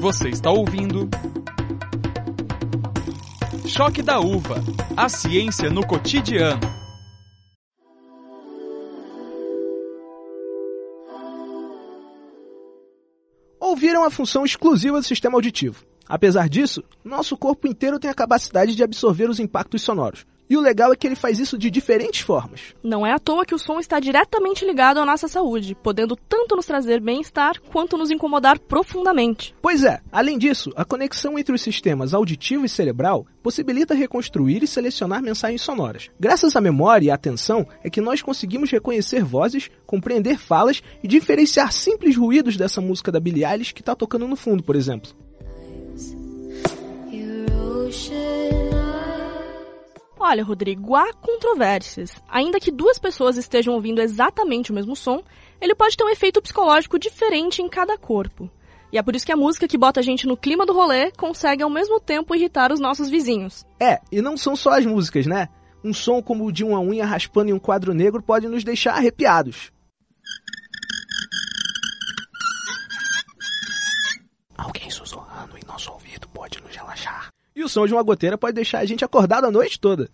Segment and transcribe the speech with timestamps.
[0.00, 1.10] Você está ouvindo.
[3.66, 4.54] Choque da Uva
[4.96, 6.58] A ciência no cotidiano.
[13.60, 15.84] Ouvir é uma função exclusiva do sistema auditivo.
[16.08, 20.24] Apesar disso, nosso corpo inteiro tem a capacidade de absorver os impactos sonoros.
[20.50, 22.74] E o legal é que ele faz isso de diferentes formas.
[22.82, 26.56] Não é à toa que o som está diretamente ligado à nossa saúde, podendo tanto
[26.56, 29.54] nos trazer bem-estar quanto nos incomodar profundamente.
[29.62, 34.66] Pois é, além disso, a conexão entre os sistemas auditivo e cerebral possibilita reconstruir e
[34.66, 36.10] selecionar mensagens sonoras.
[36.18, 41.06] Graças à memória e à atenção é que nós conseguimos reconhecer vozes, compreender falas e
[41.06, 45.12] diferenciar simples ruídos dessa música da Billie Eilish que está tocando no fundo, por exemplo.
[50.22, 52.22] Olha, Rodrigo, há controvérsias.
[52.28, 55.22] Ainda que duas pessoas estejam ouvindo exatamente o mesmo som,
[55.58, 58.50] ele pode ter um efeito psicológico diferente em cada corpo.
[58.92, 61.10] E é por isso que a música que bota a gente no clima do rolê
[61.12, 63.64] consegue ao mesmo tempo irritar os nossos vizinhos.
[63.80, 65.48] É, e não são só as músicas, né?
[65.82, 68.96] Um som como o de uma unha raspando em um quadro negro pode nos deixar
[68.96, 69.72] arrepiados.
[74.58, 77.19] Alguém sussurrando em nosso ouvido pode nos relaxar.
[77.60, 80.08] E o som de uma goteira pode deixar a gente acordado a noite toda.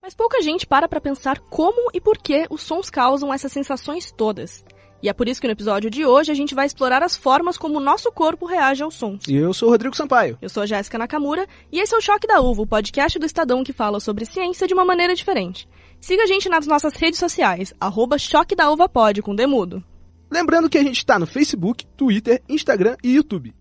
[0.00, 4.12] Mas pouca gente para para pensar como e por que os sons causam essas sensações
[4.12, 4.64] todas.
[5.02, 7.58] E é por isso que no episódio de hoje a gente vai explorar as formas
[7.58, 9.24] como o nosso corpo reage aos sons.
[9.26, 10.38] E eu sou o Rodrigo Sampaio.
[10.40, 13.26] Eu sou a Jéssica Nakamura e esse é o Choque da Uva, o podcast do
[13.26, 15.68] Estadão que fala sobre ciência de uma maneira diferente.
[16.00, 19.82] Siga a gente nas nossas redes sociais, arroba Choque da Uva Pod, com Demudo.
[20.34, 23.54] Lembrando que a gente está no Facebook, Twitter, Instagram e YouTube.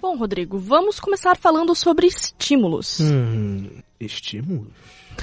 [0.00, 2.98] Bom, Rodrigo, vamos começar falando sobre estímulos.
[2.98, 4.72] Hum, estímulos?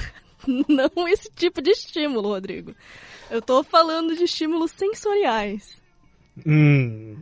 [0.66, 2.74] Não esse tipo de estímulo, Rodrigo.
[3.30, 5.83] Eu tô falando de estímulos sensoriais.
[6.46, 7.16] Hum,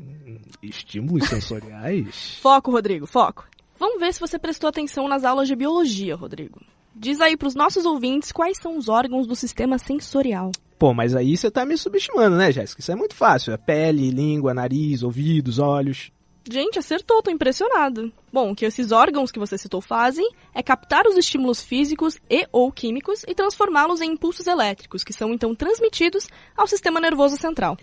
[0.63, 2.39] estímulos sensoriais?
[2.41, 3.47] foco, Rodrigo, foco.
[3.79, 6.61] Vamos ver se você prestou atenção nas aulas de biologia, Rodrigo.
[6.95, 10.53] Diz aí pros nossos ouvintes quais são os órgãos do sistema sensorial.
[10.79, 12.81] Pô, mas aí você tá me subestimando, né, Jéssica?
[12.81, 13.53] Isso é muito fácil.
[13.53, 16.13] É pele, língua, nariz, ouvidos, olhos.
[16.51, 18.13] Gente, acertou, tô impressionado.
[18.33, 22.47] Bom, o que esses órgãos que você citou fazem é captar os estímulos físicos e
[22.51, 27.77] ou químicos e transformá-los em impulsos elétricos, que são então transmitidos ao sistema nervoso central.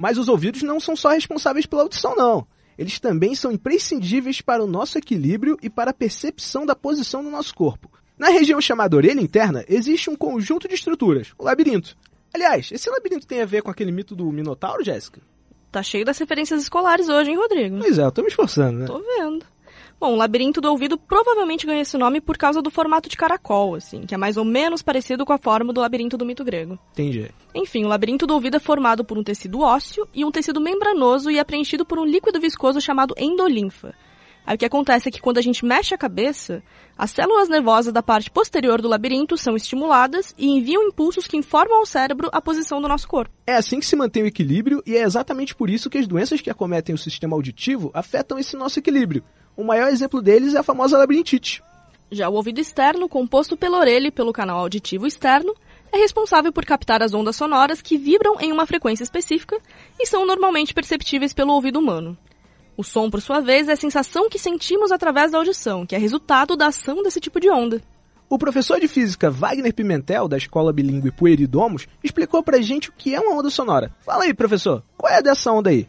[0.00, 2.46] Mas os ouvidos não são só responsáveis pela audição, não.
[2.78, 7.28] Eles também são imprescindíveis para o nosso equilíbrio e para a percepção da posição do
[7.28, 7.92] nosso corpo.
[8.18, 11.98] Na região chamada orelha interna, existe um conjunto de estruturas, o labirinto.
[12.32, 15.20] Aliás, esse labirinto tem a ver com aquele mito do Minotauro, Jéssica?
[15.70, 17.78] Tá cheio das referências escolares hoje, hein, Rodrigo?
[17.78, 18.86] Pois é, eu tô me esforçando, né?
[18.86, 19.44] Tô vendo.
[20.00, 23.74] Bom, o labirinto do ouvido provavelmente ganha esse nome por causa do formato de caracol,
[23.74, 26.78] assim, que é mais ou menos parecido com a forma do labirinto do mito grego.
[26.92, 27.30] Entendi.
[27.54, 31.30] Enfim, o labirinto do ouvido é formado por um tecido ósseo e um tecido membranoso
[31.30, 33.94] e é preenchido por um líquido viscoso chamado endolinfa.
[34.46, 36.62] Aí o que acontece é que quando a gente mexe a cabeça,
[36.96, 41.78] as células nervosas da parte posterior do labirinto são estimuladas e enviam impulsos que informam
[41.78, 43.34] ao cérebro a posição do nosso corpo.
[43.46, 46.40] É assim que se mantém o equilíbrio e é exatamente por isso que as doenças
[46.40, 49.22] que acometem o sistema auditivo afetam esse nosso equilíbrio.
[49.56, 51.62] O maior exemplo deles é a famosa labirintite.
[52.10, 55.54] Já o ouvido externo, composto pela orelha e pelo canal auditivo externo,
[55.92, 59.58] é responsável por captar as ondas sonoras que vibram em uma frequência específica
[59.98, 62.16] e são normalmente perceptíveis pelo ouvido humano.
[62.80, 65.98] O som, por sua vez, é a sensação que sentimos através da audição, que é
[65.98, 67.82] resultado da ação desse tipo de onda.
[68.26, 73.14] O professor de física Wagner Pimentel, da escola bilíngue Pueridomos, explicou pra gente o que
[73.14, 73.94] é uma onda sonora.
[74.00, 75.86] Fala aí, professor, qual é dessa onda aí?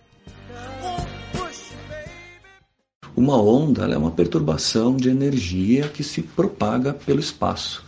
[3.16, 7.86] Uma onda é uma perturbação de energia que se propaga pelo espaço.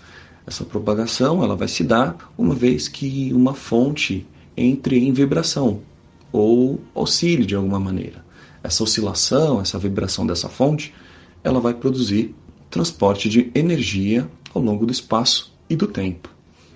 [0.48, 4.26] Essa propagação ela vai se dar uma vez que uma fonte
[4.56, 5.82] entre em vibração
[6.32, 8.24] ou oscile de alguma maneira.
[8.64, 10.94] Essa oscilação, essa vibração dessa fonte,
[11.44, 12.34] ela vai produzir
[12.70, 16.30] transporte de energia ao longo do espaço e do tempo.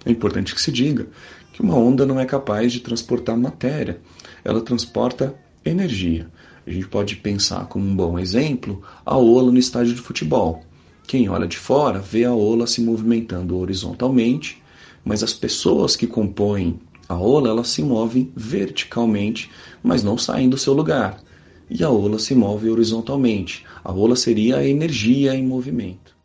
[0.05, 1.07] É importante que se diga
[1.53, 4.01] que uma onda não é capaz de transportar matéria,
[4.43, 5.33] ela transporta
[5.65, 6.29] energia.
[6.65, 10.61] A gente pode pensar como um bom exemplo a ola no estádio de futebol.
[11.07, 14.61] Quem olha de fora vê a ola se movimentando horizontalmente,
[15.03, 19.49] mas as pessoas que compõem a ola elas se movem verticalmente,
[19.81, 21.21] mas não saem do seu lugar.
[21.69, 23.65] E a ola se move horizontalmente.
[23.83, 26.15] A ola seria a energia em movimento.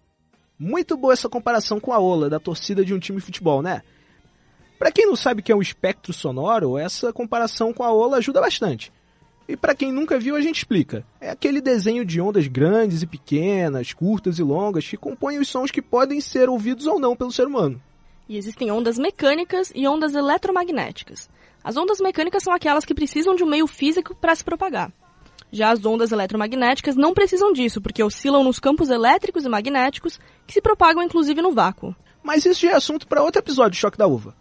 [0.59, 3.83] Muito boa essa comparação com a ola da torcida de um time de futebol, né?
[4.79, 8.19] Para quem não sabe o que é um espectro sonoro, essa comparação com a ola
[8.19, 8.93] ajuda bastante.
[9.49, 11.05] E para quem nunca viu, a gente explica.
[11.21, 15.71] É aquele desenho de ondas grandes e pequenas, curtas e longas, que compõem os sons
[15.71, 17.81] que podem ser ouvidos ou não pelo ser humano.
[18.29, 21.29] E existem ondas mecânicas e ondas eletromagnéticas.
[21.63, 24.93] As ondas mecânicas são aquelas que precisam de um meio físico para se propagar.
[25.53, 30.55] Já as ondas eletromagnéticas não precisam disso, porque oscilam nos campos elétricos e magnéticos, que
[30.55, 31.95] se propagam inclusive no vácuo.
[32.23, 34.35] Mas isso já é assunto para outro episódio de Choque da Uva.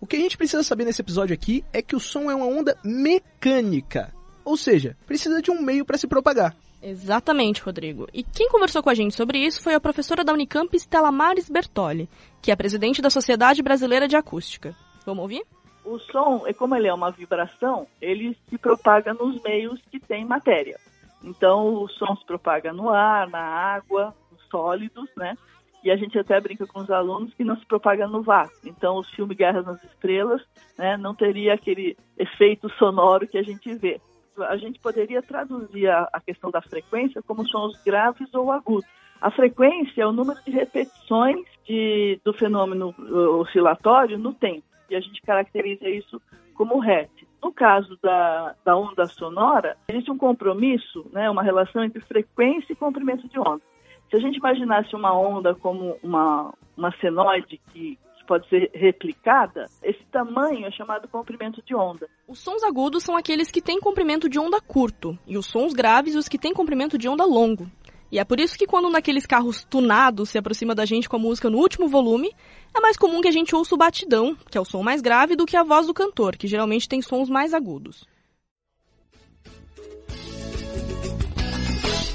[0.00, 2.46] O que a gente precisa saber nesse episódio aqui é que o som é uma
[2.46, 4.14] onda mecânica,
[4.44, 6.54] ou seja, precisa de um meio para se propagar.
[6.80, 8.06] Exatamente, Rodrigo.
[8.14, 11.48] E quem conversou com a gente sobre isso foi a professora da Unicamp, Stella Maris
[11.50, 12.08] Bertoli,
[12.40, 14.76] que é presidente da Sociedade Brasileira de Acústica.
[15.04, 15.42] Vamos ouvir?
[15.88, 20.78] O som, como ele é uma vibração, ele se propaga nos meios que tem matéria.
[21.24, 25.34] Então, o som se propaga no ar, na água, nos sólidos, né?
[25.82, 28.52] E a gente até brinca com os alunos que não se propaga no vácuo.
[28.66, 30.42] Então, o filme Guerras nas Estrelas
[30.76, 33.98] né, não teria aquele efeito sonoro que a gente vê.
[34.40, 38.88] A gente poderia traduzir a, a questão da frequência como sons graves ou agudos.
[39.22, 42.94] A frequência é o número de repetições de, do fenômeno
[43.40, 46.20] oscilatório no tempo e a gente caracteriza isso
[46.54, 47.26] como Hertz.
[47.42, 52.76] No caso da, da onda sonora, existe um compromisso, né, uma relação entre frequência e
[52.76, 53.62] comprimento de onda.
[54.10, 57.98] Se a gente imaginasse uma onda como uma, uma senoide que
[58.28, 62.06] pode ser replicada, esse tamanho é chamado comprimento de onda.
[62.28, 66.14] Os sons agudos são aqueles que têm comprimento de onda curto, e os sons graves
[66.14, 67.66] os que têm comprimento de onda longo.
[68.10, 71.18] E é por isso que quando naqueles carros tunados se aproxima da gente com a
[71.18, 72.34] música no último volume,
[72.74, 75.36] é mais comum que a gente ouça o batidão, que é o som mais grave,
[75.36, 78.06] do que a voz do cantor, que geralmente tem sons mais agudos.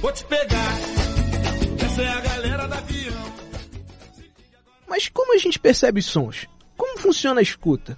[0.01, 0.73] Vou te pegar,
[1.85, 3.33] essa é a galera da avião.
[4.87, 6.47] Mas como a gente percebe os sons?
[6.75, 7.97] Como funciona a escuta?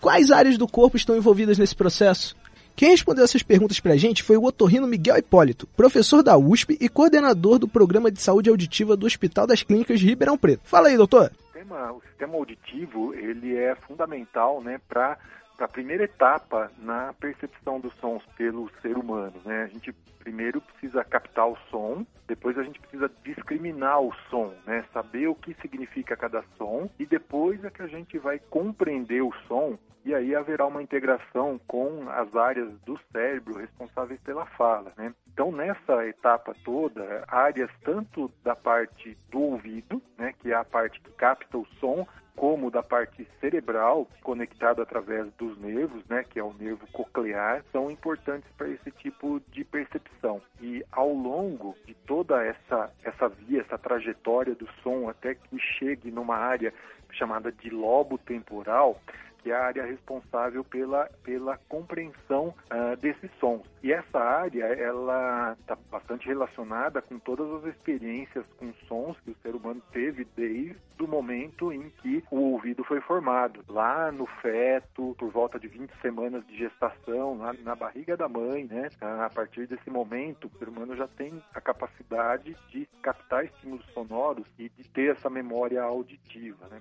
[0.00, 2.34] Quais áreas do corpo estão envolvidas nesse processo?
[2.76, 6.88] Quem respondeu essas perguntas pra gente foi o otorrino Miguel Hipólito, professor da USP e
[6.88, 10.62] coordenador do Programa de Saúde Auditiva do Hospital das Clínicas de Ribeirão Preto.
[10.64, 11.30] Fala aí, doutor.
[11.30, 15.16] O sistema, o sistema auditivo ele é fundamental né, para
[15.58, 19.34] a primeira etapa na percepção dos sons pelo ser humano.
[19.44, 19.64] Né?
[19.64, 24.82] A gente primeiro precisa captar o som, depois a gente precisa discriminar o som, né?
[24.92, 29.32] saber o que significa cada som, e depois é que a gente vai compreender o
[29.46, 34.92] som e aí haverá uma integração com as áreas do cérebro responsáveis pela fala.
[34.98, 35.14] Né?
[35.32, 41.00] Então, nessa etapa toda, áreas tanto da parte do ouvido, né, que é a parte
[41.00, 46.42] que capta o som, como da parte cerebral, conectada através dos nervos, né, que é
[46.42, 50.42] o nervo coclear, são importantes para esse tipo de percepção.
[50.60, 56.10] E ao longo de toda essa, essa via, essa trajetória do som, até que chegue
[56.10, 56.72] numa área
[57.12, 59.00] chamada de lobo temporal,
[59.44, 63.62] que é a área responsável pela, pela compreensão uh, desses sons.
[63.82, 69.36] E essa área, ela está bastante relacionada com todas as experiências com sons que o
[69.42, 73.62] ser humano teve desde o momento em que o ouvido foi formado.
[73.68, 78.64] Lá no feto, por volta de 20 semanas de gestação, lá na barriga da mãe,
[78.64, 78.88] né?
[79.02, 84.46] A partir desse momento, o ser humano já tem a capacidade de captar estímulos sonoros
[84.58, 86.80] e de ter essa memória auditiva, né?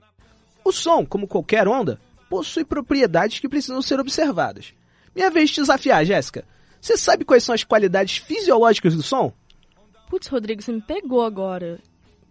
[0.64, 2.00] O som, como qualquer onda,
[2.34, 4.74] possui propriedades que precisam ser observadas.
[5.16, 6.44] Minha vez de desafiar, Jéssica.
[6.82, 9.32] Você sabe quais são as qualidades fisiológicas do som?
[10.10, 11.80] Putz, Rodrigo, você me pegou agora.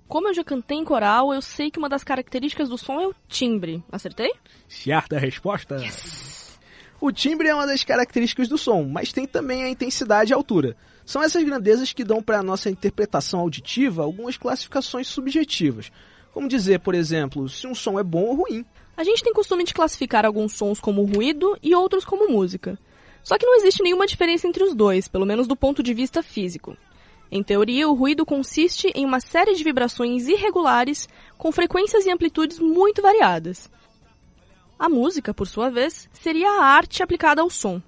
[0.09, 3.07] Como eu já cantei em coral, eu sei que uma das características do som é
[3.07, 3.81] o timbre.
[3.93, 4.33] Acertei?
[4.69, 5.77] Certa resposta.
[5.77, 6.59] Yes.
[7.01, 10.37] O timbre é uma das características do som, mas tem também a intensidade e a
[10.37, 10.77] altura.
[11.07, 15.93] São essas grandezas que dão para a nossa interpretação auditiva algumas classificações subjetivas.
[16.33, 18.65] Como dizer, por exemplo, se um som é bom ou ruim.
[18.97, 22.79] A gente tem costume de classificar alguns sons como ruído e outros como música.
[23.23, 26.23] Só que não existe nenhuma diferença entre os dois, pelo menos do ponto de vista
[26.23, 26.77] físico.
[27.31, 31.09] Em teoria, o ruído consiste em uma série de vibrações irregulares
[31.39, 33.71] com frequências e amplitudes muito variadas.
[34.79, 37.81] A música, por sua vez, seria a arte aplicada ao som.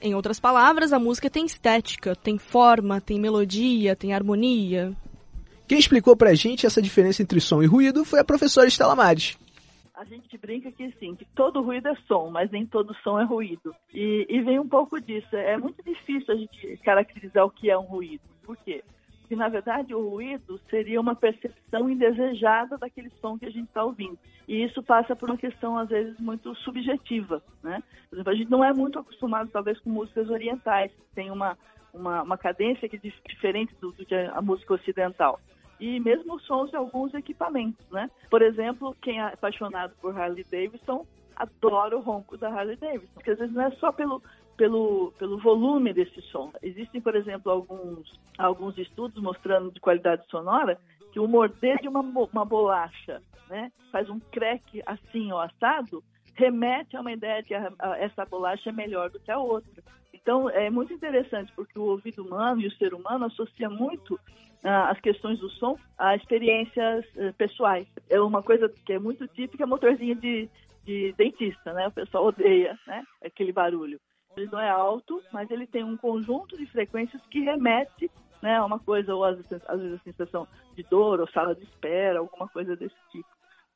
[0.00, 4.92] Em outras palavras, a música tem estética, tem forma, tem melodia, tem harmonia.
[5.66, 9.36] Quem explicou pra gente essa diferença entre som e ruído foi a professora Estela Mares
[9.94, 13.24] a gente brinca que sim, que todo ruído é som, mas nem todo som é
[13.24, 13.74] ruído.
[13.92, 15.34] E, e vem um pouco disso.
[15.36, 18.22] É muito difícil a gente caracterizar o que é um ruído.
[18.42, 18.82] Por quê?
[19.20, 23.84] Porque, na verdade, o ruído seria uma percepção indesejada daquele som que a gente está
[23.84, 24.18] ouvindo.
[24.46, 27.42] E isso passa por uma questão, às vezes, muito subjetiva.
[27.62, 27.82] Né?
[28.10, 31.56] Por exemplo, a gente não é muito acostumado, talvez, com músicas orientais, que tem uma,
[31.92, 35.40] uma, uma cadência que é diferente do, que a música ocidental
[35.80, 38.10] e mesmo sons de alguns equipamentos, né?
[38.30, 43.30] Por exemplo, quem é apaixonado por Harley Davidson adora o ronco da Harley Davidson, porque
[43.30, 44.22] às vezes não é só pelo,
[44.56, 46.52] pelo, pelo volume desse som.
[46.62, 50.78] Existem, por exemplo, alguns, alguns estudos mostrando de qualidade sonora
[51.12, 56.02] que o morder de uma, uma bolacha né, faz um crack assim ou assado,
[56.34, 59.38] remete a uma ideia de que a, a, essa bolacha é melhor do que a
[59.38, 59.82] outra.
[60.24, 64.18] Então, é muito interessante, porque o ouvido humano e o ser humano associa muito
[64.62, 67.86] ah, as questões do som a experiências eh, pessoais.
[68.08, 70.48] É uma coisa que é muito típica, motorzinho de,
[70.82, 71.88] de dentista, né?
[71.88, 73.04] O pessoal odeia né?
[73.22, 74.00] aquele barulho.
[74.34, 78.64] Ele não é alto, mas ele tem um conjunto de frequências que remete né, a
[78.64, 79.38] uma coisa, ou às
[79.68, 83.28] às vezes a sensação de dor, ou sala de espera, alguma coisa desse tipo.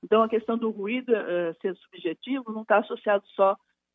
[0.02, 3.54] Então, a questão do ruído uh, ser subjetivo não está associado só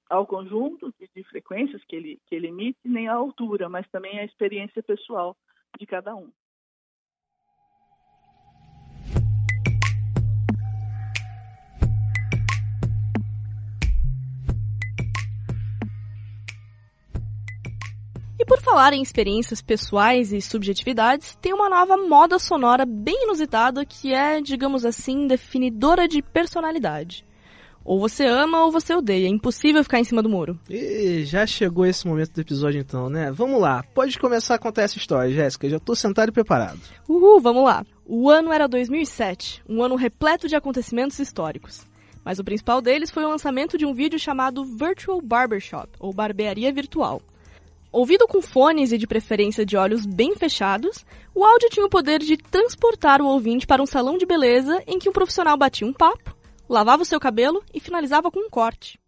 [0.10, 4.26] ao conjunto de, frequências que ele, que ele emite, nem à altura, mas também à
[4.26, 5.36] experiência pessoal
[5.80, 6.30] de cada um.
[18.44, 23.86] E por falar em experiências pessoais e subjetividades, tem uma nova moda sonora bem inusitada
[23.86, 27.26] que é, digamos assim, definidora de personalidade.
[27.86, 30.58] Ou você ama ou você odeia, é impossível ficar em cima do muro.
[30.70, 33.32] E já chegou esse momento do episódio então, né?
[33.32, 36.80] Vamos lá, pode começar a contar essa história, Jéssica, já tô sentado e preparado.
[37.08, 37.86] Uhul, vamos lá.
[38.06, 41.86] O ano era 2007, um ano repleto de acontecimentos históricos.
[42.24, 46.72] Mas o principal deles foi o lançamento de um vídeo chamado Virtual Barbershop, ou Barbearia
[46.72, 47.22] Virtual.
[47.92, 52.20] Ouvido com fones e de preferência de olhos bem fechados, o áudio tinha o poder
[52.20, 55.94] de transportar o ouvinte para um salão de beleza em que um profissional batia um
[55.94, 56.33] papo,
[56.70, 59.00] lavava o seu cabelo e finalizava com um corte.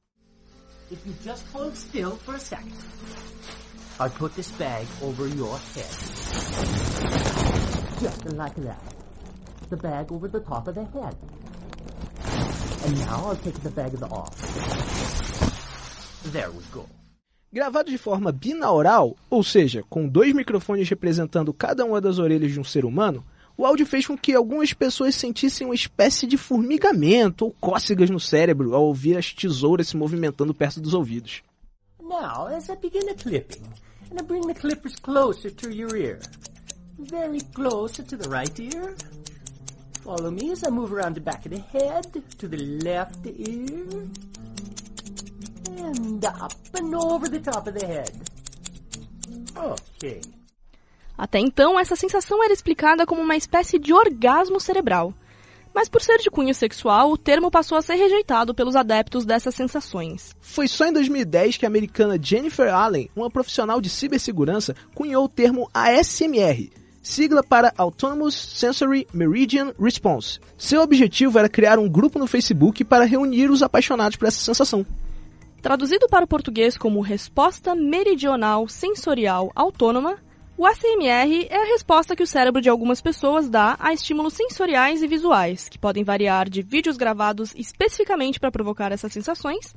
[0.92, 2.74] If you just hold still for a second,
[4.00, 5.90] I'll put this bag over your head.
[8.00, 8.82] Just like that.
[9.70, 11.16] The bag over the top of the head.
[12.86, 14.36] And now I'll take the bag off.
[16.32, 16.86] There we go.
[17.52, 22.60] Gravado de forma binaural, ou seja, com dois microfones representando cada uma das orelhas de
[22.60, 23.26] um ser humano,
[23.58, 28.20] o áudio fez com que algumas pessoas sentissem uma espécie de formigamento ou cócegas no
[28.20, 31.42] cérebro ao ouvir as tesouras se movimentando perto dos ouvidos.
[32.02, 33.64] Now, as I begin the clipping,
[34.12, 36.20] and I bring the clippers closer to your ear.
[37.00, 38.96] Very to the right ear.
[40.04, 42.06] Follow me as I move around the back of the head
[42.38, 44.08] to the left ear
[45.78, 48.12] and up and over the top of the head.
[49.56, 50.22] Ok.
[51.18, 55.14] Até então, essa sensação era explicada como uma espécie de orgasmo cerebral.
[55.76, 59.54] Mas por ser de cunho sexual, o termo passou a ser rejeitado pelos adeptos dessas
[59.54, 60.34] sensações.
[60.40, 65.30] Foi só em 2010 que a americana Jennifer Allen, uma profissional de cibersegurança, cunhou o
[65.30, 66.72] termo ASMR,
[67.04, 70.40] sigla para Autonomous Sensory Meridian Response.
[70.58, 74.86] Seu objetivo era criar um grupo no Facebook para reunir os apaixonados por essa sensação.
[75.62, 80.18] Traduzido para o português como resposta meridional sensorial autônoma,
[80.58, 85.02] o ACMR é a resposta que o cérebro de algumas pessoas dá a estímulos sensoriais
[85.02, 89.76] e visuais, que podem variar de vídeos gravados especificamente para provocar essas sensações,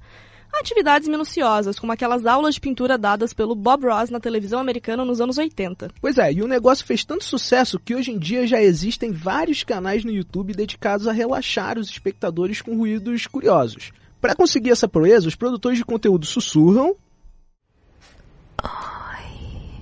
[0.53, 5.05] a atividades minuciosas, como aquelas aulas de pintura dadas pelo Bob Ross na televisão americana
[5.05, 5.91] nos anos 80.
[6.01, 9.63] Pois é, e o negócio fez tanto sucesso que hoje em dia já existem vários
[9.63, 13.93] canais no YouTube dedicados a relaxar os espectadores com ruídos curiosos.
[14.21, 16.97] Para conseguir essa proeza, os produtores de conteúdo sussurram.
[18.65, 19.79] Oi.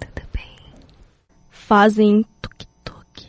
[0.00, 0.50] Tudo bem?
[1.68, 3.28] Fazem tuk-tuk.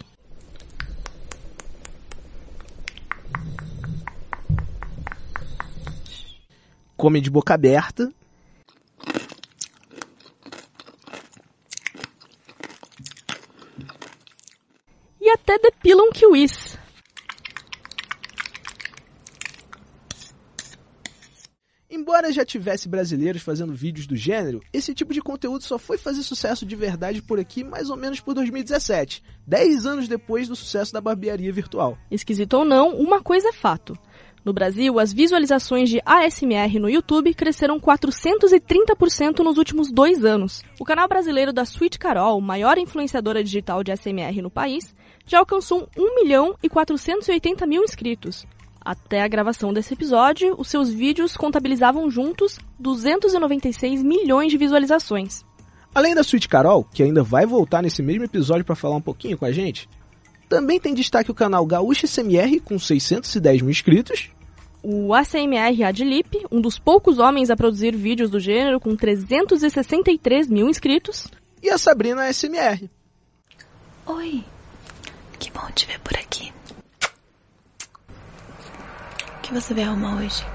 [6.96, 8.10] Comem de boca aberta.
[15.20, 16.80] E até depilam kiwis.
[22.00, 26.24] Embora já tivesse brasileiros fazendo vídeos do gênero, esse tipo de conteúdo só foi fazer
[26.24, 30.94] sucesso de verdade por aqui mais ou menos por 2017, 10 anos depois do sucesso
[30.94, 31.98] da barbearia virtual.
[32.10, 34.00] Esquisito ou não, uma coisa é fato.
[34.46, 40.64] No Brasil, as visualizações de ASMR no YouTube cresceram 430% nos últimos dois anos.
[40.80, 45.90] O canal brasileiro da Sweet Carol, maior influenciadora digital de ASMR no país, já alcançou
[45.98, 48.48] 1 milhão e 480 mil inscritos.
[48.82, 55.44] Até a gravação desse episódio, os seus vídeos contabilizavam juntos 296 milhões de visualizações.
[55.94, 59.38] Além da Suite Carol, que ainda vai voltar nesse mesmo episódio para falar um pouquinho
[59.38, 59.90] com a gente,
[60.48, 64.30] também tem destaque o canal Gaúcha SMR com 610 mil inscritos.
[64.82, 70.70] O ACMR Adlip, um dos poucos homens a produzir vídeos do gênero com 363 mil
[70.70, 71.28] inscritos.
[71.62, 72.90] E a Sabrina SMR.
[74.06, 74.44] Oi,
[75.38, 76.54] que bom te ver por aqui
[79.50, 80.46] que você vai arrumar hoje?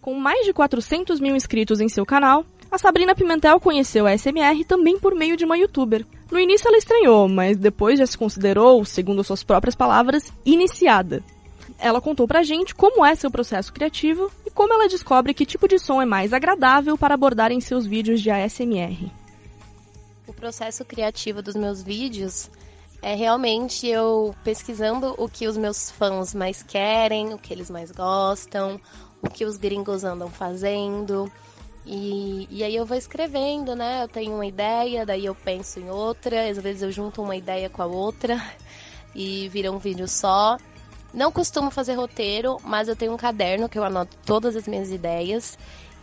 [0.00, 4.64] Com mais de 400 mil inscritos em seu canal, a Sabrina Pimentel conheceu a SMR
[4.64, 6.06] também por meio de uma youtuber.
[6.30, 11.22] No início ela estranhou, mas depois já se considerou, segundo suas próprias palavras, iniciada.
[11.78, 15.68] Ela contou pra gente como é seu processo criativo e como ela descobre que tipo
[15.68, 19.10] de som é mais agradável para abordar em seus vídeos de ASMR.
[20.26, 22.50] O processo criativo dos meus vídeos
[23.02, 27.90] é realmente eu pesquisando o que os meus fãs mais querem, o que eles mais
[27.90, 28.80] gostam,
[29.22, 31.30] o que os gringos andam fazendo.
[31.86, 34.02] E, e aí eu vou escrevendo, né?
[34.02, 37.70] Eu tenho uma ideia, daí eu penso em outra, às vezes eu junto uma ideia
[37.70, 38.40] com a outra
[39.14, 40.58] e vira um vídeo só.
[41.12, 44.92] Não costumo fazer roteiro, mas eu tenho um caderno que eu anoto todas as minhas
[44.92, 45.58] ideias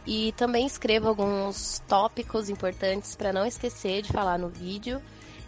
[0.05, 5.01] e também escrevo alguns tópicos importantes para não esquecer de falar no vídeo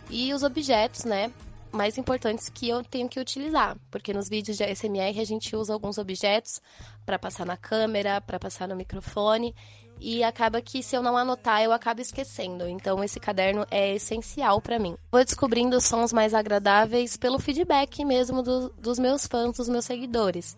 [0.09, 1.31] e os objetos, né,
[1.71, 5.73] mais importantes que eu tenho que utilizar, porque nos vídeos de ASMR a gente usa
[5.73, 6.61] alguns objetos
[7.05, 9.53] para passar na câmera, para passar no microfone,
[9.99, 12.67] e acaba que se eu não anotar eu acabo esquecendo.
[12.67, 14.95] Então esse caderno é essencial para mim.
[15.11, 20.57] Vou descobrindo sons mais agradáveis pelo feedback mesmo do, dos meus fãs, dos meus seguidores.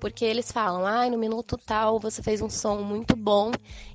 [0.00, 3.52] Porque eles falam, ai, ah, no minuto tal você fez um som muito bom.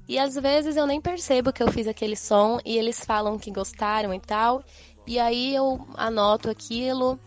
[0.07, 3.51] E às vezes eu nem percebo que eu fiz aquele som e eles falam que
[3.51, 4.63] gostaram e tal.
[5.07, 7.19] E aí eu anoto aquilo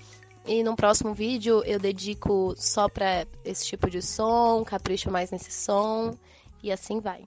[0.46, 5.53] e no próximo vídeo eu dedico só para esse tipo de som, capricho mais nesse
[5.53, 6.16] som
[6.62, 7.24] e assim vai.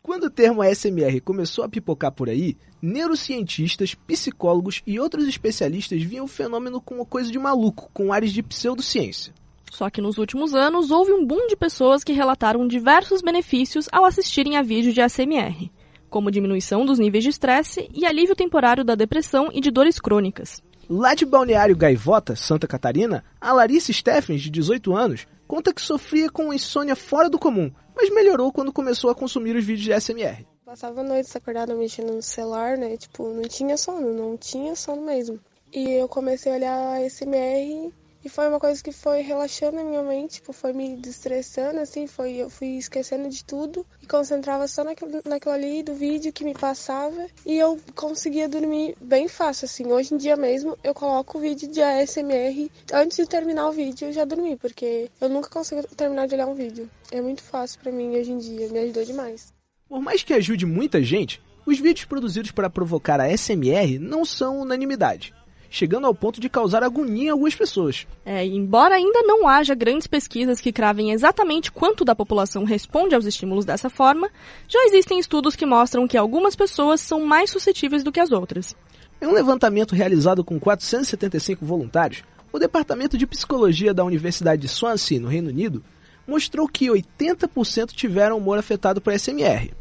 [0.00, 6.26] Quando o termo ASMR começou a pipocar por aí, neurocientistas, psicólogos e outros especialistas viam
[6.26, 9.32] o fenômeno como coisa de maluco, com áreas de pseudociência.
[9.72, 14.04] Só que nos últimos anos houve um boom de pessoas que relataram diversos benefícios ao
[14.04, 15.70] assistirem a vídeos de ASMR,
[16.10, 20.62] como diminuição dos níveis de estresse e alívio temporário da depressão e de dores crônicas.
[20.90, 26.28] Lá de Balneário Gaivota, Santa Catarina, a Larissa Steffens, de 18 anos, conta que sofria
[26.28, 30.44] com insônia fora do comum, mas melhorou quando começou a consumir os vídeos de ASMR.
[30.66, 32.98] Passava noites acordada mexendo no celular, né?
[32.98, 35.40] Tipo, não tinha sono, não tinha sono mesmo.
[35.72, 37.90] E eu comecei a olhar a ASMR
[38.24, 42.06] e foi uma coisa que foi relaxando a minha mente, tipo, foi me destressando, assim,
[42.06, 46.44] foi, eu fui esquecendo de tudo e concentrava só naquilo, naquilo ali do vídeo que
[46.44, 49.90] me passava e eu conseguia dormir bem fácil, assim.
[49.92, 54.08] Hoje em dia mesmo eu coloco o vídeo de ASMR antes de terminar o vídeo
[54.08, 56.88] eu já dormi, porque eu nunca consigo terminar de olhar um vídeo.
[57.10, 59.52] É muito fácil para mim hoje em dia, me ajudou demais.
[59.88, 64.60] Por mais que ajude muita gente, os vídeos produzidos para provocar a ASMR não são
[64.60, 65.34] unanimidade
[65.72, 68.06] chegando ao ponto de causar agonia em algumas pessoas.
[68.26, 73.24] É, embora ainda não haja grandes pesquisas que cravem exatamente quanto da população responde aos
[73.24, 74.28] estímulos dessa forma,
[74.68, 78.76] já existem estudos que mostram que algumas pessoas são mais suscetíveis do que as outras.
[79.20, 85.20] Em um levantamento realizado com 475 voluntários, o Departamento de Psicologia da Universidade de Swansea,
[85.20, 85.82] no Reino Unido,
[86.26, 89.72] mostrou que 80% tiveram humor afetado por SMR.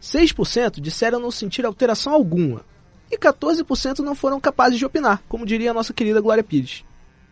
[0.00, 2.64] 6% disseram não sentir alteração alguma,
[3.10, 6.84] e 14% não foram capazes de opinar, como diria a nossa querida Glória Pires.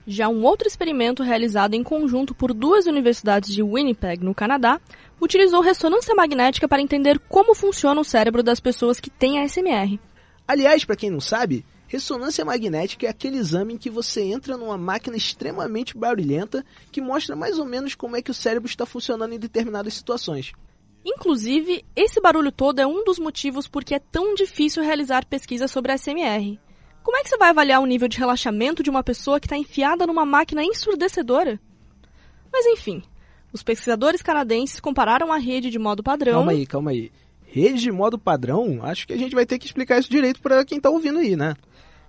[0.06, 4.78] Já um outro experimento realizado em conjunto por duas universidades de Winnipeg, no Canadá,
[5.18, 9.98] utilizou ressonância magnética para entender como funciona o cérebro das pessoas que têm ASMR.
[10.46, 14.76] Aliás, para quem não sabe, ressonância magnética é aquele exame em que você entra numa
[14.76, 19.32] máquina extremamente barulhenta que mostra mais ou menos como é que o cérebro está funcionando
[19.32, 20.52] em determinadas situações.
[21.04, 25.70] Inclusive, esse barulho todo é um dos motivos por que é tão difícil realizar pesquisas
[25.70, 26.58] sobre a SMR.
[27.02, 29.56] Como é que você vai avaliar o nível de relaxamento de uma pessoa que está
[29.56, 31.60] enfiada numa máquina ensurdecedora?
[32.50, 33.02] Mas enfim,
[33.52, 36.34] os pesquisadores canadenses compararam a rede de modo padrão.
[36.34, 37.12] Calma aí, calma aí.
[37.44, 38.80] Rede de modo padrão?
[38.82, 41.36] Acho que a gente vai ter que explicar isso direito para quem está ouvindo aí,
[41.36, 41.54] né?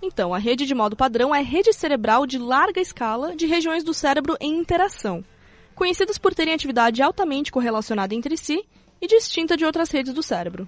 [0.02, 3.94] Então, a rede de modo padrão é rede cerebral de larga escala de regiões do
[3.94, 5.24] cérebro em interação,
[5.76, 8.66] conhecidas por terem atividade altamente correlacionada entre si
[9.06, 10.68] e distinta de outras redes do cérebro.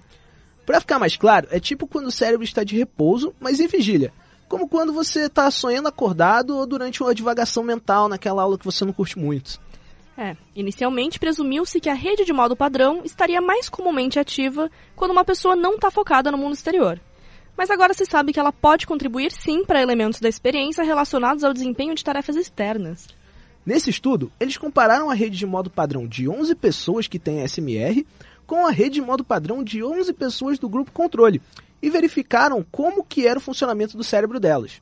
[0.64, 4.12] Para ficar mais claro, é tipo quando o cérebro está de repouso, mas em vigília.
[4.48, 8.84] Como quando você está sonhando acordado ou durante uma divagação mental naquela aula que você
[8.84, 9.60] não curte muito.
[10.16, 15.24] É, inicialmente presumiu-se que a rede de modo padrão estaria mais comumente ativa quando uma
[15.24, 17.00] pessoa não está focada no mundo exterior.
[17.56, 21.52] Mas agora se sabe que ela pode contribuir sim para elementos da experiência relacionados ao
[21.52, 23.06] desempenho de tarefas externas.
[23.64, 28.04] Nesse estudo, eles compararam a rede de modo padrão de 11 pessoas que têm SMR
[28.48, 31.42] com a rede de modo padrão de 11 pessoas do grupo controle
[31.82, 34.80] e verificaram como que era o funcionamento do cérebro delas.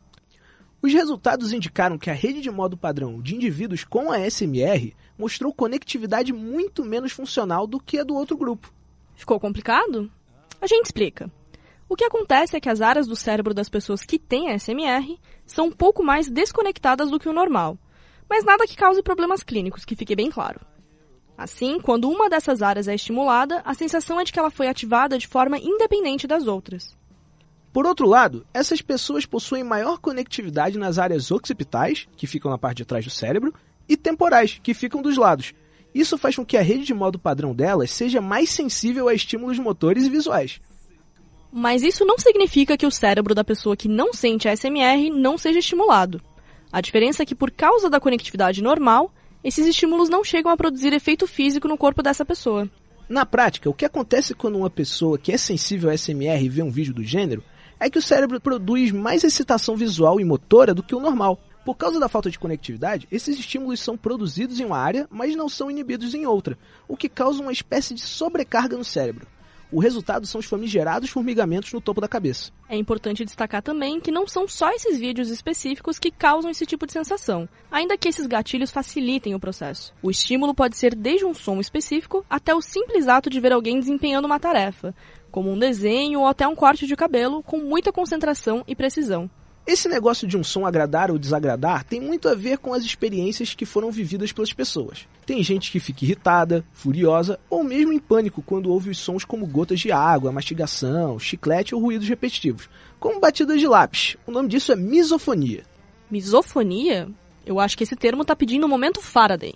[0.80, 5.52] Os resultados indicaram que a rede de modo padrão de indivíduos com a SMR mostrou
[5.52, 8.72] conectividade muito menos funcional do que a do outro grupo.
[9.16, 10.08] Ficou complicado?
[10.60, 11.28] A gente explica.
[11.88, 15.66] O que acontece é que as áreas do cérebro das pessoas que têm ASMR são
[15.66, 17.76] um pouco mais desconectadas do que o normal,
[18.30, 20.60] mas nada que cause problemas clínicos, que fique bem claro.
[21.36, 25.18] Assim, quando uma dessas áreas é estimulada, a sensação é de que ela foi ativada
[25.18, 26.96] de forma independente das outras.
[27.72, 32.78] Por outro lado, essas pessoas possuem maior conectividade nas áreas occipitais, que ficam na parte
[32.78, 33.52] de trás do cérebro,
[33.86, 35.52] e temporais, que ficam dos lados.
[35.94, 39.58] Isso faz com que a rede de modo padrão delas seja mais sensível a estímulos
[39.58, 40.58] motores e visuais.
[41.52, 45.58] Mas isso não significa que o cérebro da pessoa que não sente ASMR não seja
[45.58, 46.20] estimulado.
[46.72, 49.12] A diferença é que, por causa da conectividade normal,
[49.46, 52.68] esses estímulos não chegam a produzir efeito físico no corpo dessa pessoa.
[53.08, 56.70] Na prática, o que acontece quando uma pessoa que é sensível a SMR vê um
[56.70, 57.44] vídeo do gênero
[57.78, 61.40] é que o cérebro produz mais excitação visual e motora do que o normal.
[61.64, 65.48] Por causa da falta de conectividade, esses estímulos são produzidos em uma área, mas não
[65.48, 69.28] são inibidos em outra, o que causa uma espécie de sobrecarga no cérebro.
[69.70, 72.52] O resultado são os famigerados formigamentos no topo da cabeça.
[72.68, 76.86] É importante destacar também que não são só esses vídeos específicos que causam esse tipo
[76.86, 79.92] de sensação, ainda que esses gatilhos facilitem o processo.
[80.02, 83.80] O estímulo pode ser desde um som específico até o simples ato de ver alguém
[83.80, 84.94] desempenhando uma tarefa,
[85.30, 89.28] como um desenho ou até um corte de cabelo com muita concentração e precisão.
[89.66, 93.52] Esse negócio de um som agradar ou desagradar tem muito a ver com as experiências
[93.52, 95.08] que foram vividas pelas pessoas.
[95.26, 99.44] Tem gente que fica irritada, furiosa ou mesmo em pânico quando ouve os sons como
[99.44, 102.68] gotas de água, mastigação, chiclete ou ruídos repetitivos,
[103.00, 104.16] como batidas de lápis.
[104.24, 105.64] O nome disso é misofonia.
[106.08, 107.08] Misofonia?
[107.44, 109.54] Eu acho que esse termo tá pedindo um momento Faraday.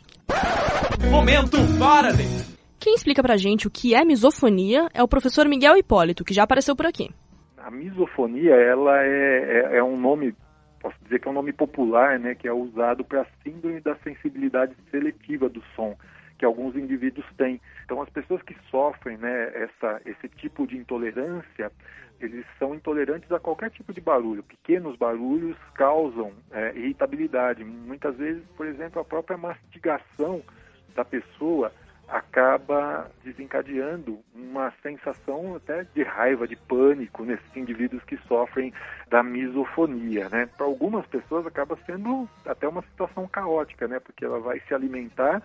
[1.08, 2.26] Momento Faraday!
[2.80, 6.42] Quem explica pra gente o que é misofonia é o professor Miguel Hipólito, que já
[6.42, 7.10] apareceu por aqui
[7.60, 10.34] a misofonia ela é, é, é, um nome
[10.80, 14.74] posso dizer que é um nome popular né que é usado para síndrome da sensibilidade
[14.90, 15.96] seletiva do som
[16.38, 17.60] que alguns indivíduos têm.
[17.84, 21.70] Então as pessoas que sofrem né essa esse tipo de intolerância
[22.18, 24.42] eles são intolerantes a qualquer tipo de barulho.
[24.42, 27.64] Pequenos barulhos causam é, irritabilidade.
[27.64, 30.42] Muitas vezes por exemplo a própria mastigação
[30.94, 31.72] da pessoa
[32.10, 38.72] acaba desencadeando uma sensação até de raiva, de pânico nesses indivíduos que sofrem
[39.08, 40.48] da misofonia, né?
[40.56, 44.00] Para algumas pessoas acaba sendo até uma situação caótica, né?
[44.00, 45.42] Porque ela vai se alimentar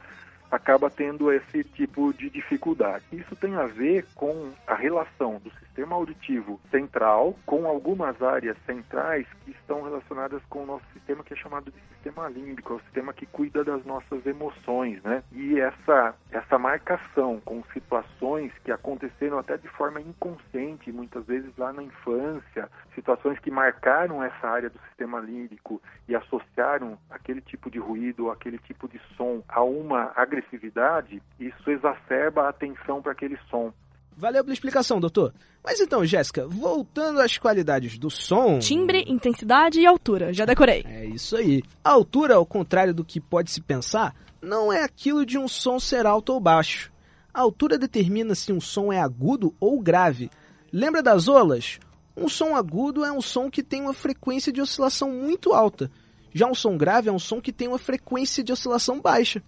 [0.52, 3.04] acaba tendo esse tipo de dificuldade.
[3.12, 9.28] Isso tem a ver com a relação do sistema auditivo central com algumas áreas centrais
[9.44, 12.80] que estão relacionadas com o nosso sistema que é chamado de sistema límbico, é o
[12.82, 15.24] sistema que cuida das nossas emoções, né?
[15.32, 21.74] E essa essa marcação com situações que aconteceram até de forma inconsciente, muitas vezes lá
[21.74, 27.80] na infância, situações que marcaram essa área do sistema límbico e associaram aquele tipo de
[27.80, 33.74] ruído, aquele tipo de som a uma agressividade, isso exacerba a atenção para aquele som.
[34.18, 35.34] Valeu pela explicação, doutor.
[35.64, 38.60] Mas então, Jéssica, voltando às qualidades do som.
[38.60, 40.32] Timbre, intensidade e altura.
[40.34, 40.86] Já decorei.
[40.88, 41.62] É isso aí.
[41.84, 45.80] A altura, ao contrário do que pode se pensar, não é aquilo de um som
[45.80, 46.92] ser alto ou baixo.
[47.34, 50.30] A altura determina se um som é agudo ou grave.
[50.72, 51.80] Lembra das olas?
[52.16, 55.92] Um som agudo é um som que tem uma frequência de oscilação muito alta.
[56.34, 59.44] Já um som grave é um som que tem uma frequência de oscilação baixa.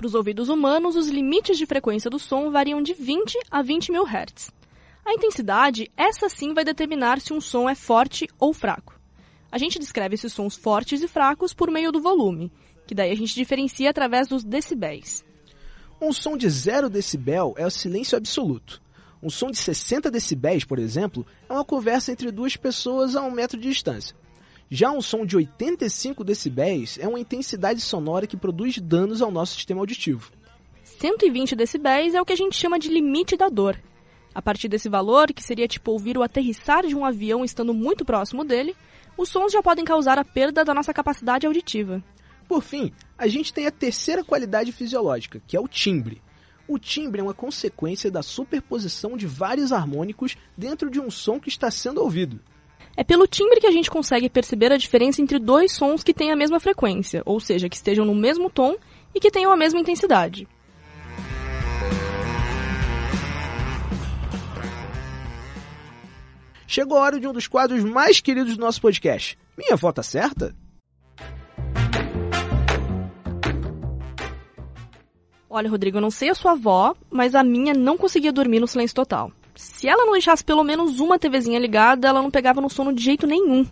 [0.00, 3.92] Para os ouvidos humanos, os limites de frequência do som variam de 20 a 20
[3.92, 4.50] mil Hz.
[5.04, 8.98] A intensidade, essa sim vai determinar se um som é forte ou fraco.
[9.52, 12.50] A gente descreve esses sons fortes e fracos por meio do volume,
[12.86, 15.22] que daí a gente diferencia através dos decibéis.
[16.00, 18.80] Um som de 0 decibel é o silêncio absoluto.
[19.22, 23.30] Um som de 60 decibéis, por exemplo, é uma conversa entre duas pessoas a um
[23.30, 24.16] metro de distância.
[24.72, 29.54] Já um som de 85 decibéis é uma intensidade sonora que produz danos ao nosso
[29.56, 30.30] sistema auditivo.
[30.84, 33.76] 120 decibéis é o que a gente chama de limite da dor.
[34.32, 38.04] A partir desse valor, que seria tipo ouvir o aterrissar de um avião estando muito
[38.04, 38.76] próximo dele,
[39.18, 42.00] os sons já podem causar a perda da nossa capacidade auditiva.
[42.46, 46.22] Por fim, a gente tem a terceira qualidade fisiológica, que é o timbre.
[46.68, 51.48] O timbre é uma consequência da superposição de vários harmônicos dentro de um som que
[51.48, 52.38] está sendo ouvido.
[52.96, 56.30] É pelo timbre que a gente consegue perceber a diferença entre dois sons que têm
[56.30, 58.76] a mesma frequência, ou seja, que estejam no mesmo tom
[59.14, 60.46] e que tenham a mesma intensidade.
[66.66, 69.36] Chegou a hora de um dos quadros mais queridos do nosso podcast.
[69.58, 70.54] Minha vota certa?
[75.48, 78.68] Olha, Rodrigo, eu não sei a sua avó, mas a minha não conseguia dormir no
[78.68, 79.32] silêncio total.
[79.60, 83.04] Se ela não deixasse pelo menos uma TVzinha ligada, ela não pegava no sono de
[83.04, 83.66] jeito nenhum.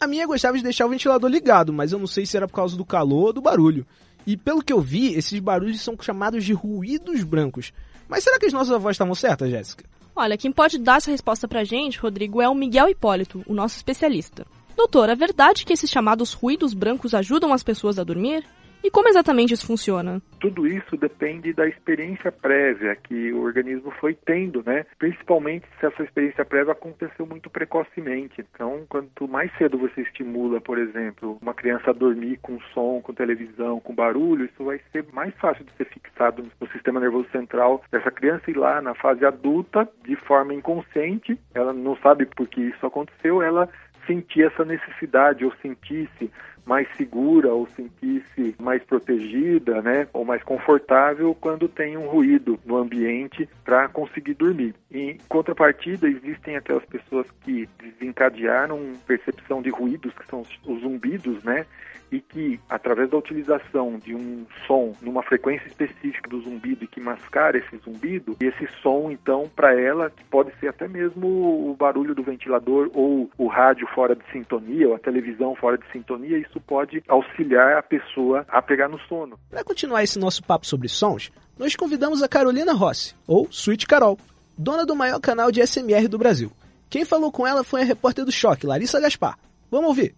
[0.00, 2.54] A minha gostava de deixar o ventilador ligado, mas eu não sei se era por
[2.54, 3.86] causa do calor ou do barulho.
[4.26, 7.70] E pelo que eu vi, esses barulhos são chamados de ruídos brancos.
[8.08, 9.84] Mas será que as nossas avós estavam certas, Jéssica?
[10.14, 13.76] Olha, quem pode dar essa resposta pra gente, Rodrigo, é o Miguel Hipólito, o nosso
[13.76, 14.46] especialista.
[14.74, 18.42] Doutor, é verdade que esses chamados ruídos brancos ajudam as pessoas a dormir?
[18.86, 20.22] E como exatamente isso funciona?
[20.38, 24.86] Tudo isso depende da experiência prévia que o organismo foi tendo, né?
[24.96, 28.46] Principalmente se essa experiência prévia aconteceu muito precocemente.
[28.54, 33.12] Então, quanto mais cedo você estimula, por exemplo, uma criança a dormir com som, com
[33.12, 37.82] televisão, com barulho, isso vai ser mais fácil de ser fixado no sistema nervoso central
[37.90, 42.60] dessa criança e lá na fase adulta, de forma inconsciente, ela não sabe por que
[42.60, 43.68] isso aconteceu, ela
[44.06, 46.30] sentir essa necessidade ou sentisse
[46.66, 52.76] mais segura ou sentisse mais protegida, né, ou mais confortável quando tem um ruído no
[52.76, 54.74] ambiente para conseguir dormir.
[54.90, 61.64] Em contrapartida, existem aquelas pessoas que desencadearam percepção de ruídos, que são os zumbidos, né,
[62.10, 67.00] e que, através da utilização de um som numa frequência específica do zumbido e que
[67.00, 71.26] mascara esse zumbido, esse som, então, para ela, pode ser até mesmo
[71.70, 75.86] o barulho do ventilador ou o rádio fora de sintonia, ou a televisão fora de
[75.90, 79.38] sintonia, isso pode auxiliar a pessoa a pegar no sono.
[79.50, 84.18] Para continuar esse nosso papo sobre sons, nós convidamos a Carolina Rossi, ou Sweet Carol,
[84.56, 86.50] dona do maior canal de SMR do Brasil.
[86.88, 89.38] Quem falou com ela foi a repórter do Choque, Larissa Gaspar.
[89.70, 90.14] Vamos ouvir.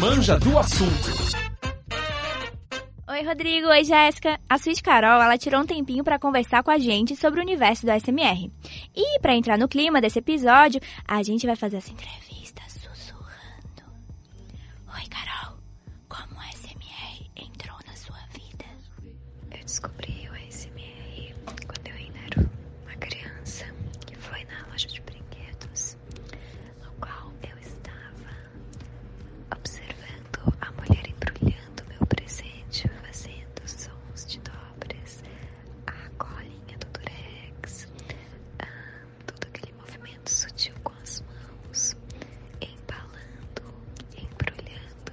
[0.00, 1.17] Manja do assunto.
[3.18, 3.66] Oi, Rodrigo.
[3.66, 4.38] Oi, Jéssica.
[4.48, 7.84] A Suíte Carol, ela tirou um tempinho para conversar com a gente sobre o universo
[7.84, 8.48] do SMR.
[8.94, 13.82] E para entrar no clima desse episódio, a gente vai fazer essa entrevista sussurrando.
[14.94, 15.58] Oi, Carol.
[16.08, 18.64] Como o SMR entrou na sua vida?
[19.50, 21.34] Eu descobri o SMR
[21.66, 22.48] quando eu ainda era
[22.84, 23.64] uma criança,
[24.06, 25.96] que foi na loja de brinquedos,
[26.84, 28.30] no qual eu estava
[29.56, 35.22] observando a mulher embrulhando meu presente, fazendo sons de dobras,
[35.86, 37.88] a colinha do durex,
[38.60, 41.96] ah, todo aquele movimento sutil com as mãos,
[42.60, 43.62] embalando,
[44.16, 45.12] embrulhando,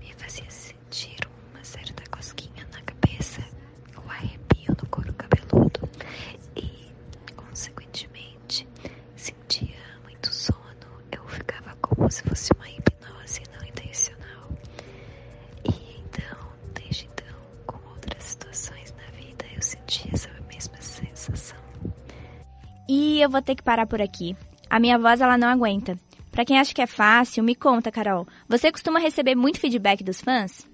[0.00, 1.18] me fazia sentir
[1.50, 3.42] uma certa cosquinha na cabeça,
[3.96, 5.88] o arrepio no couro cabeludo
[6.56, 6.92] e,
[7.36, 8.66] consequentemente,
[9.16, 10.60] sentia muito sono.
[11.12, 14.48] Eu ficava como se fosse uma hipnose não intencional.
[15.64, 17.36] E então, desde então,
[17.66, 21.58] com outras situações na vida, eu sentia essa mesma sensação.
[23.20, 24.36] Eu vou ter que parar por aqui.
[24.68, 25.98] A minha voz, ela não aguenta.
[26.30, 28.26] Pra quem acha que é fácil, me conta, Carol.
[28.48, 30.66] Você costuma receber muito feedback dos fãs?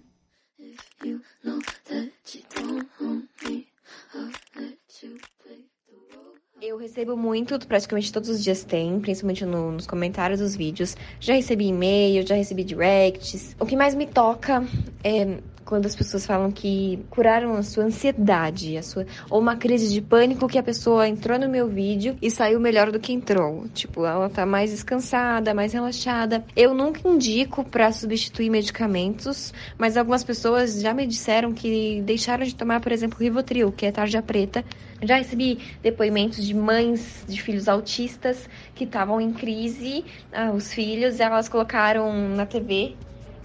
[6.61, 10.97] Eu recebo muito, praticamente todos os dias tem, principalmente no- nos comentários dos vídeos.
[11.21, 13.55] Já recebi e-mail, já recebi directs.
[13.61, 14.65] O que mais me toca
[15.05, 19.93] é quando as pessoas falam que curaram a sua ansiedade, a sua ou uma crise
[19.93, 23.67] de pânico que a pessoa entrou no meu vídeo e saiu melhor do que entrou.
[23.75, 26.45] Tipo, ela tá mais descansada, mais relaxada.
[26.55, 32.55] Eu nunca indico pra substituir medicamentos, mas algumas pessoas já me disseram que deixaram de
[32.55, 34.65] tomar, por exemplo, Rivotril, que é tarja preta.
[35.03, 41.19] Já recebi depoimentos de mães de filhos autistas que estavam em crise, ah, os filhos,
[41.19, 42.95] elas colocaram na TV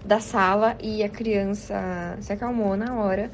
[0.04, 3.30] da sala e a criança se acalmou na hora,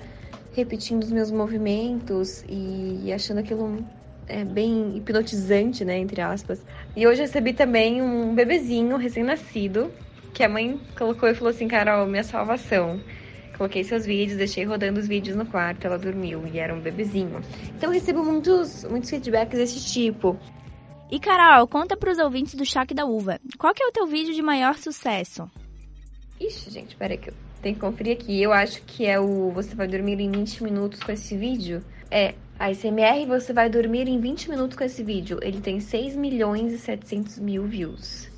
[0.54, 3.84] repetindo os meus movimentos e achando aquilo
[4.26, 6.64] é, bem hipnotizante, né, entre aspas.
[6.94, 9.90] E hoje recebi também um bebezinho recém-nascido
[10.34, 13.00] que a mãe colocou e falou assim, Carol, minha salvação.
[13.56, 17.40] Coloquei seus vídeos, deixei rodando os vídeos no quarto, ela dormiu e era um bebezinho.
[17.76, 20.38] Então recebo muitos, muitos feedbacks desse tipo.
[21.10, 23.40] E Carol, conta pros ouvintes do Choque da Uva.
[23.58, 25.50] Qual que é o teu vídeo de maior sucesso?
[26.40, 28.40] Ixi, gente, peraí que eu tenho que conferir aqui.
[28.40, 31.82] Eu acho que é o Você vai dormir em 20 minutos com esse vídeo.
[32.10, 35.38] É, a SMR Você vai dormir em 20 minutos com esse vídeo.
[35.42, 38.28] Ele tem 6 milhões e 700 mil views.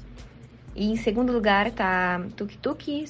[0.74, 3.04] E em segundo lugar tá Tuk Tuk,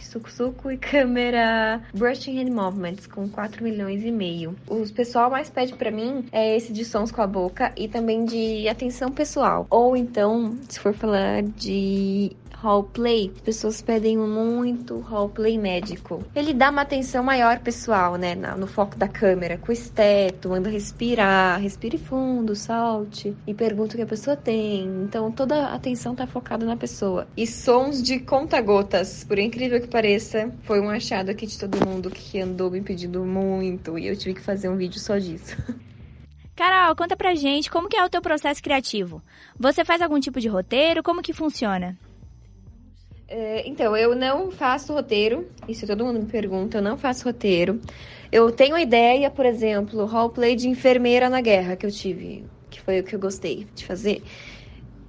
[0.00, 4.56] Suco Suco e câmera Brushing Hand Movements com 4 milhões e meio.
[4.66, 8.24] O pessoal mais pede pra mim é esse de sons com a boca e também
[8.24, 9.66] de atenção pessoal.
[9.68, 16.24] Ou então, se for falar de roleplay, as pessoas pedem muito roleplay médico.
[16.34, 20.68] Ele dá uma atenção maior pessoal, né, no foco da câmera, com o esteto, manda
[20.68, 24.84] respirar, respire fundo, solte e pergunta o que a pessoa tem.
[25.04, 27.28] Então toda a atenção tá focada na pessoa.
[27.36, 32.10] E sons de conta-gotas, por incrível que pareça, foi um achado aqui de todo mundo
[32.10, 35.56] que andou me pedindo muito e eu tive que fazer um vídeo só disso.
[36.56, 39.22] Carol, conta pra gente como que é o teu processo criativo.
[39.56, 41.04] Você faz algum tipo de roteiro?
[41.04, 41.96] Como que funciona?
[43.28, 45.46] É, então, eu não faço roteiro.
[45.68, 46.78] Isso todo mundo me pergunta.
[46.78, 47.80] Eu não faço roteiro.
[48.32, 52.80] Eu tenho a ideia, por exemplo, roleplay de enfermeira na guerra que eu tive, que
[52.80, 54.22] foi o que eu gostei de fazer.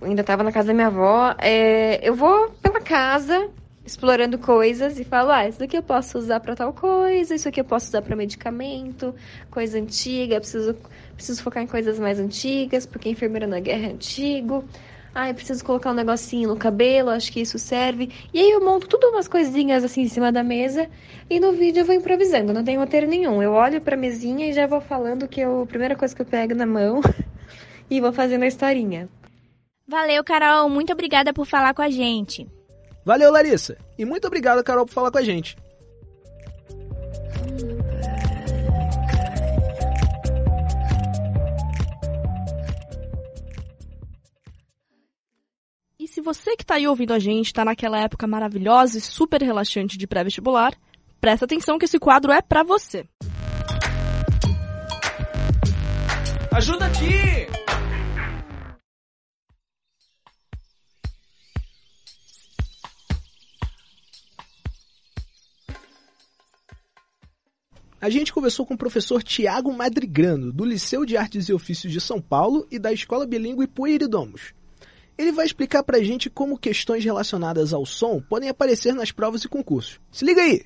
[0.01, 1.35] Eu ainda estava na casa da minha avó.
[1.39, 3.49] É, eu vou pela casa
[3.85, 7.59] explorando coisas e falo, ah, isso aqui eu posso usar para tal coisa, isso aqui
[7.59, 9.15] eu posso usar para medicamento,
[9.49, 10.75] coisa antiga, preciso,
[11.15, 14.63] preciso focar em coisas mais antigas, porque enfermeira na guerra é antigo.
[15.13, 18.11] Ah, eu preciso colocar um negocinho no cabelo, acho que isso serve.
[18.33, 20.87] E aí eu monto tudo umas coisinhas assim em cima da mesa
[21.29, 23.41] e no vídeo eu vou improvisando, não tem roteiro nenhum.
[23.41, 26.25] Eu olho pra mesinha e já vou falando que eu, a primeira coisa que eu
[26.25, 27.01] pego na mão
[27.89, 29.09] e vou fazendo a historinha.
[29.87, 30.69] Valeu, Carol.
[30.69, 32.47] Muito obrigada por falar com a gente.
[33.03, 33.75] Valeu, Larissa.
[33.97, 35.57] E muito obrigado, Carol, por falar com a gente.
[46.19, 49.97] Se você que está aí ouvindo a gente está naquela época maravilhosa e super relaxante
[49.97, 50.73] de pré-vestibular,
[51.21, 53.05] presta atenção que esse quadro é para você.
[56.51, 57.47] Ajuda aqui!
[68.01, 72.01] A gente conversou com o professor Tiago Madrigrano, do Liceu de Artes e Ofícios de
[72.01, 74.58] São Paulo e da Escola Bilingue Poeiridomos.
[75.19, 79.49] Ele vai explicar pra gente como questões relacionadas ao som podem aparecer nas provas e
[79.49, 79.99] concursos.
[80.09, 80.63] Se liga aí!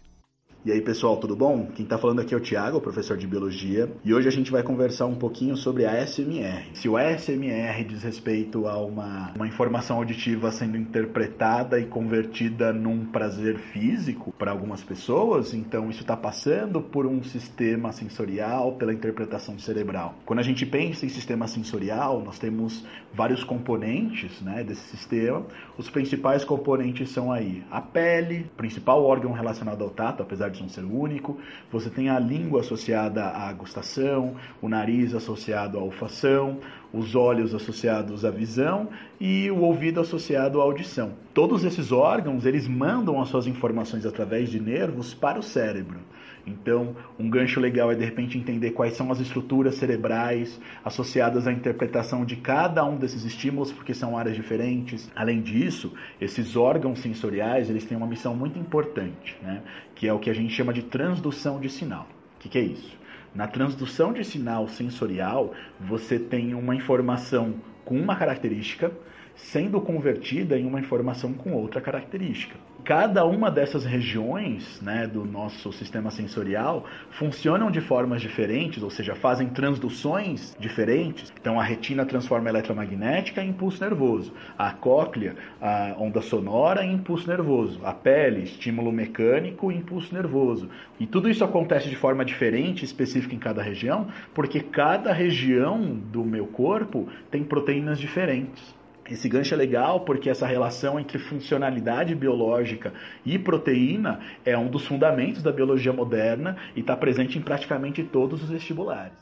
[0.65, 1.67] E aí pessoal, tudo bom?
[1.76, 4.63] Quem está falando aqui é o Thiago, professor de Biologia, e hoje a gente vai
[4.63, 6.69] conversar um pouquinho sobre a ASMR.
[6.73, 13.04] Se o ASMR diz respeito a uma, uma informação auditiva sendo interpretada e convertida num
[13.04, 19.60] prazer físico para algumas pessoas, então isso está passando por um sistema sensorial, pela interpretação
[19.60, 20.15] cerebral.
[20.26, 25.45] Quando a gente pensa em sistema sensorial, nós temos vários componentes né, desse sistema.
[25.78, 30.69] Os principais componentes são aí a pele, principal órgão relacionado ao tato, apesar de um
[30.69, 31.37] ser único,
[31.71, 36.59] você tem a língua associada à gustação, o nariz associado à olfação,
[36.93, 38.89] os olhos associados à visão
[39.19, 41.13] e o ouvido associado à audição.
[41.33, 45.99] Todos esses órgãos, eles mandam as suas informações através de nervos para o cérebro.
[46.45, 51.51] Então, um gancho legal é de repente entender quais são as estruturas cerebrais associadas à
[51.51, 55.10] interpretação de cada um desses estímulos, porque são áreas diferentes.
[55.15, 59.62] Além disso, esses órgãos sensoriais, eles têm uma missão muito importante, né?
[59.95, 62.08] que é o que a gente chama de transdução de sinal.
[62.36, 62.97] O que, que é isso?
[63.34, 68.91] Na transdução de sinal sensorial, você tem uma informação com uma característica
[69.36, 75.72] sendo convertida em uma informação com outra característica cada uma dessas regiões né, do nosso
[75.72, 81.32] sistema sensorial funcionam de formas diferentes, ou seja, fazem transduções diferentes.
[81.39, 87.28] Então, a retina transforma eletromagnética em impulso nervoso, a cóclea, a onda sonora em impulso
[87.28, 90.69] nervoso, a pele, estímulo mecânico e impulso nervoso.
[91.00, 96.24] E tudo isso acontece de forma diferente, específica em cada região, porque cada região do
[96.24, 98.83] meu corpo tem proteínas diferentes.
[99.09, 102.93] Esse gancho é legal porque essa relação entre funcionalidade biológica
[103.25, 108.41] e proteína é um dos fundamentos da biologia moderna e está presente em praticamente todos
[108.41, 109.13] os vestibulares.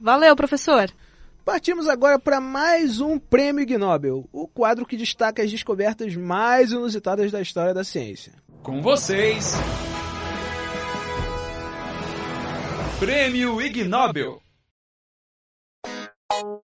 [0.00, 0.90] Valeu, professor!
[1.44, 6.72] Partimos agora para mais um Prêmio Ig Nobel, o quadro que destaca as descobertas mais
[6.72, 8.32] inusitadas da história da ciência.
[8.62, 9.54] Com vocês,
[13.00, 14.42] Prêmio Ig Nobel.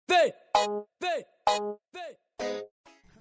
[0.08, 0.32] Vem,
[0.98, 1.24] vem,
[1.92, 2.16] vem.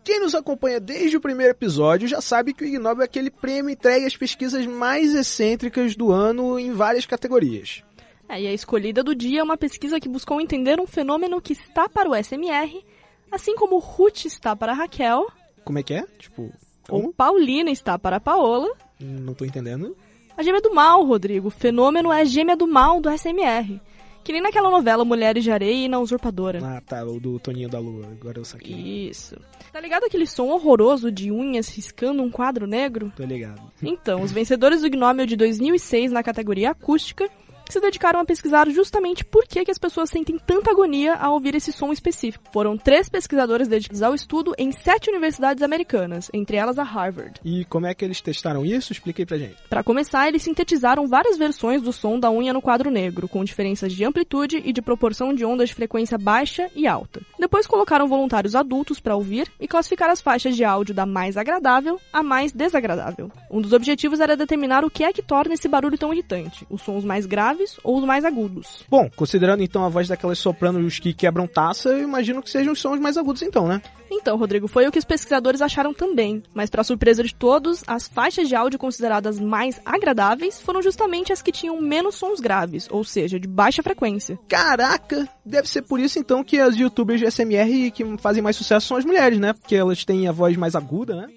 [0.02, 3.30] Quem nos acompanha desde o primeiro episódio já sabe que o Ig Nobel é aquele
[3.30, 7.84] prêmio entregue às pesquisas mais excêntricas do ano em várias categorias.
[8.30, 11.52] É, e a escolhida do dia é uma pesquisa que buscou entender um fenômeno que
[11.52, 12.82] está para o SMR,
[13.30, 15.28] assim como Ruth está para Raquel.
[15.66, 16.06] Como é que é?
[16.18, 16.50] Tipo,
[16.88, 17.08] como?
[17.08, 18.74] Ou Paulina está para a Paola.
[18.98, 19.98] Não tô entendendo.
[20.42, 21.50] A gêmea do mal, Rodrigo.
[21.50, 23.80] O fenômeno é a gêmea do mal do SMR.
[24.24, 26.60] Que nem naquela novela Mulheres de Areia e na Usurpadora.
[26.64, 28.08] Ah, tá, o do Toninho da Lua.
[28.08, 28.76] Agora eu saquei.
[29.08, 29.36] Isso.
[29.72, 33.14] Tá ligado aquele som horroroso de unhas riscando um quadro negro?
[33.16, 33.62] Tô ligado.
[33.84, 37.30] Então, os vencedores do Gnômio de 2006 na categoria acústica
[37.66, 41.34] que se dedicaram a pesquisar justamente por que, que as pessoas sentem tanta agonia ao
[41.34, 42.44] ouvir esse som específico.
[42.52, 47.40] Foram três pesquisadores dedicados ao estudo em sete universidades americanas, entre elas a Harvard.
[47.44, 48.92] E como é que eles testaram isso?
[48.92, 49.56] Expliquei pra gente.
[49.70, 53.94] Para começar, eles sintetizaram várias versões do som da unha no quadro negro, com diferenças
[53.94, 57.22] de amplitude e de proporção de ondas de frequência baixa e alta.
[57.40, 62.00] Depois colocaram voluntários adultos para ouvir e classificar as faixas de áudio da mais agradável
[62.12, 63.32] à mais desagradável.
[63.50, 66.82] Um dos objetivos era determinar o que é que torna esse barulho tão irritante: os
[66.82, 68.84] sons mais graves graves ou os mais agudos.
[68.90, 72.80] Bom, considerando então a voz daquelas sopranos que quebram taça, eu imagino que sejam os
[72.80, 73.82] sons mais agudos então, né?
[74.10, 76.44] Então, Rodrigo, foi o que os pesquisadores acharam também.
[76.54, 81.42] Mas, para surpresa de todos, as faixas de áudio consideradas mais agradáveis foram justamente as
[81.42, 84.38] que tinham menos sons graves, ou seja, de baixa frequência.
[84.50, 85.28] Caraca!
[85.46, 88.98] Deve ser por isso então que as youtubers de SMR que fazem mais sucesso são
[88.98, 89.54] as mulheres, né?
[89.54, 91.28] Porque elas têm a voz mais aguda, né?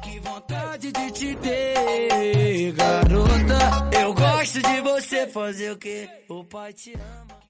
[0.00, 3.90] Que vontade de te ter, garota.
[4.00, 7.42] Eu gosto de você fazer o que o pai te ama.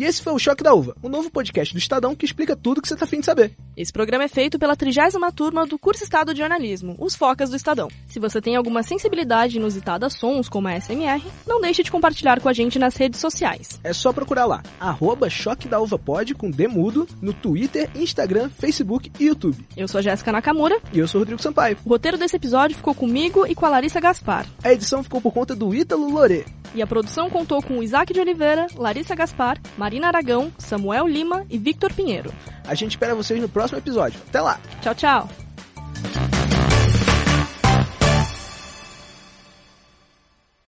[0.00, 2.80] E esse foi o Choque da Uva, um novo podcast do Estadão que explica tudo
[2.80, 3.54] que você tá afim de saber.
[3.76, 7.56] Esse programa é feito pela trigésima turma do curso Estado de Jornalismo, os Focas do
[7.56, 7.90] Estadão.
[8.06, 12.40] Se você tem alguma sensibilidade inusitada a sons, como a SMR, não deixe de compartilhar
[12.40, 13.78] com a gente nas redes sociais.
[13.84, 19.12] É só procurar lá, arroba Choque da Uva Pod com Demudo, no Twitter, Instagram, Facebook
[19.20, 19.66] e YouTube.
[19.76, 20.80] Eu sou a Jéssica Nakamura.
[20.94, 21.76] E eu sou o Rodrigo Sampaio.
[21.84, 24.46] O roteiro desse episódio ficou comigo e com a Larissa Gaspar.
[24.64, 26.46] A edição ficou por conta do Ítalo Lorê.
[26.74, 29.60] E a produção contou com o Isaac de Oliveira, Larissa Gaspar,
[29.90, 32.32] Marina Aragão, Samuel Lima e Victor Pinheiro.
[32.64, 34.20] A gente espera vocês no próximo episódio.
[34.28, 34.60] Até lá!
[34.80, 35.28] Tchau, tchau!